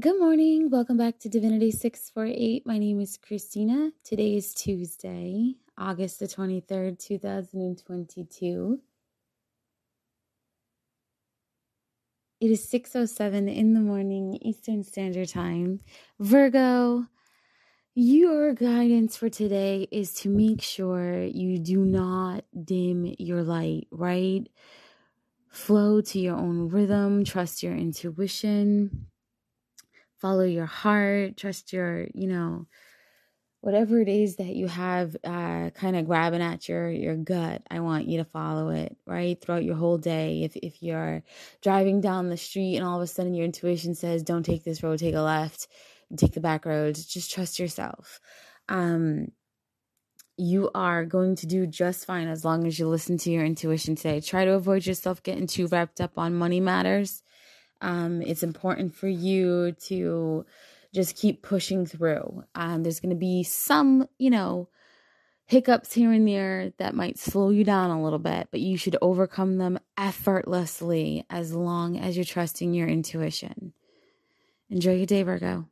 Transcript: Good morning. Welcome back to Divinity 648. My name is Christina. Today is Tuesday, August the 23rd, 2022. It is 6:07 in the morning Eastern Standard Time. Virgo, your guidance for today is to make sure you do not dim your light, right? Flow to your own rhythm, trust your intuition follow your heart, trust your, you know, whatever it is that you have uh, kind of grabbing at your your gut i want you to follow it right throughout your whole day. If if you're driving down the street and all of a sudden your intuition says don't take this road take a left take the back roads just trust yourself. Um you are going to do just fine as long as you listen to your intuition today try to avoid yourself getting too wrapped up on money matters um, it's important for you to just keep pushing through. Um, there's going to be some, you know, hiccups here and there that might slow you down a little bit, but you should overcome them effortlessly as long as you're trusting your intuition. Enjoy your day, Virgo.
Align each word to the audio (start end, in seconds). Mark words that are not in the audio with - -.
Good 0.00 0.18
morning. 0.18 0.70
Welcome 0.70 0.96
back 0.96 1.20
to 1.20 1.28
Divinity 1.28 1.70
648. 1.70 2.66
My 2.66 2.78
name 2.78 3.00
is 3.00 3.16
Christina. 3.16 3.92
Today 4.02 4.34
is 4.34 4.52
Tuesday, 4.52 5.54
August 5.78 6.18
the 6.18 6.26
23rd, 6.26 6.98
2022. 6.98 8.80
It 12.40 12.50
is 12.50 12.68
6:07 12.68 13.46
in 13.46 13.74
the 13.74 13.78
morning 13.78 14.36
Eastern 14.42 14.82
Standard 14.82 15.28
Time. 15.28 15.78
Virgo, 16.18 17.06
your 17.94 18.52
guidance 18.52 19.16
for 19.16 19.28
today 19.28 19.86
is 19.92 20.12
to 20.14 20.28
make 20.28 20.60
sure 20.60 21.22
you 21.22 21.56
do 21.60 21.84
not 21.84 22.44
dim 22.64 23.14
your 23.20 23.44
light, 23.44 23.86
right? 23.92 24.48
Flow 25.46 26.00
to 26.00 26.18
your 26.18 26.34
own 26.34 26.68
rhythm, 26.68 27.22
trust 27.22 27.62
your 27.62 27.76
intuition 27.76 29.06
follow 30.24 30.44
your 30.44 30.64
heart, 30.64 31.36
trust 31.36 31.70
your, 31.70 32.06
you 32.14 32.26
know, 32.26 32.66
whatever 33.60 34.00
it 34.00 34.08
is 34.08 34.36
that 34.36 34.56
you 34.56 34.68
have 34.68 35.14
uh, 35.22 35.68
kind 35.74 35.96
of 35.96 36.06
grabbing 36.06 36.40
at 36.40 36.68
your 36.68 36.90
your 36.90 37.16
gut 37.16 37.62
i 37.70 37.80
want 37.80 38.06
you 38.06 38.18
to 38.18 38.24
follow 38.26 38.68
it 38.68 38.94
right 39.06 39.40
throughout 39.40 39.64
your 39.64 39.74
whole 39.74 39.96
day. 39.96 40.42
If 40.42 40.54
if 40.56 40.82
you're 40.82 41.22
driving 41.62 42.02
down 42.02 42.28
the 42.28 42.36
street 42.36 42.76
and 42.76 42.86
all 42.86 42.96
of 42.96 43.02
a 43.02 43.06
sudden 43.06 43.34
your 43.34 43.46
intuition 43.46 43.94
says 43.94 44.22
don't 44.22 44.42
take 44.42 44.64
this 44.64 44.82
road 44.82 44.98
take 44.98 45.14
a 45.14 45.20
left 45.20 45.68
take 46.16 46.32
the 46.32 46.40
back 46.40 46.66
roads 46.66 47.06
just 47.06 47.30
trust 47.30 47.58
yourself. 47.58 48.20
Um 48.68 49.28
you 50.36 50.70
are 50.74 51.04
going 51.06 51.36
to 51.36 51.46
do 51.46 51.66
just 51.66 52.06
fine 52.06 52.28
as 52.28 52.44
long 52.44 52.66
as 52.66 52.78
you 52.78 52.88
listen 52.88 53.16
to 53.18 53.30
your 53.30 53.44
intuition 53.44 53.94
today 53.94 54.20
try 54.20 54.44
to 54.44 54.52
avoid 54.52 54.84
yourself 54.86 55.22
getting 55.22 55.46
too 55.46 55.66
wrapped 55.68 56.00
up 56.00 56.18
on 56.18 56.34
money 56.34 56.60
matters 56.60 57.22
um, 57.84 58.22
it's 58.22 58.42
important 58.42 58.94
for 58.94 59.08
you 59.08 59.72
to 59.72 60.46
just 60.94 61.16
keep 61.16 61.42
pushing 61.42 61.84
through. 61.84 62.42
Um, 62.54 62.82
there's 62.82 62.98
going 62.98 63.10
to 63.10 63.16
be 63.16 63.42
some, 63.42 64.08
you 64.16 64.30
know, 64.30 64.68
hiccups 65.44 65.92
here 65.92 66.10
and 66.10 66.26
there 66.26 66.72
that 66.78 66.94
might 66.94 67.18
slow 67.18 67.50
you 67.50 67.62
down 67.62 67.90
a 67.90 68.02
little 68.02 68.18
bit, 68.18 68.48
but 68.50 68.60
you 68.60 68.78
should 68.78 68.96
overcome 69.02 69.58
them 69.58 69.78
effortlessly 69.98 71.26
as 71.28 71.52
long 71.52 71.98
as 71.98 72.16
you're 72.16 72.24
trusting 72.24 72.72
your 72.72 72.88
intuition. 72.88 73.74
Enjoy 74.70 74.94
your 74.94 75.06
day, 75.06 75.22
Virgo. 75.22 75.68